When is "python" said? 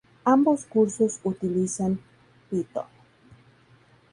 2.49-2.87